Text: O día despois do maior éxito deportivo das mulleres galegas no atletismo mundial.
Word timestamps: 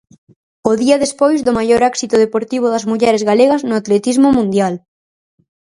O 0.71 0.73
día 0.83 1.01
despois 1.05 1.39
do 1.45 1.55
maior 1.59 1.81
éxito 1.91 2.15
deportivo 2.23 2.65
das 2.73 2.87
mulleres 2.91 3.23
galegas 3.29 3.61
no 3.69 3.75
atletismo 3.81 4.27
mundial. 4.37 4.73